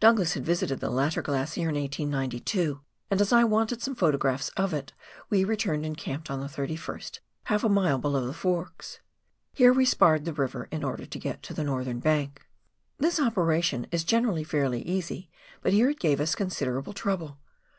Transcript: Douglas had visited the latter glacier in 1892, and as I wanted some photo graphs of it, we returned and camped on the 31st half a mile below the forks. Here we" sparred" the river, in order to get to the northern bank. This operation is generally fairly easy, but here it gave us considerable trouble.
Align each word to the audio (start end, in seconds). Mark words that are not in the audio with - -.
Douglas 0.00 0.32
had 0.32 0.42
visited 0.42 0.80
the 0.80 0.88
latter 0.88 1.20
glacier 1.20 1.68
in 1.68 1.74
1892, 1.74 2.80
and 3.10 3.20
as 3.20 3.30
I 3.30 3.44
wanted 3.44 3.82
some 3.82 3.94
photo 3.94 4.16
graphs 4.16 4.48
of 4.56 4.72
it, 4.72 4.94
we 5.28 5.44
returned 5.44 5.84
and 5.84 5.94
camped 5.94 6.30
on 6.30 6.40
the 6.40 6.46
31st 6.46 7.18
half 7.42 7.62
a 7.62 7.68
mile 7.68 7.98
below 7.98 8.26
the 8.26 8.32
forks. 8.32 9.00
Here 9.52 9.74
we" 9.74 9.84
sparred" 9.94 10.24
the 10.24 10.32
river, 10.32 10.66
in 10.70 10.82
order 10.82 11.04
to 11.04 11.18
get 11.18 11.42
to 11.42 11.52
the 11.52 11.62
northern 11.62 12.00
bank. 12.00 12.40
This 12.96 13.20
operation 13.20 13.86
is 13.92 14.02
generally 14.02 14.44
fairly 14.44 14.80
easy, 14.80 15.28
but 15.60 15.74
here 15.74 15.90
it 15.90 16.00
gave 16.00 16.22
us 16.22 16.34
considerable 16.34 16.94
trouble. 16.94 17.36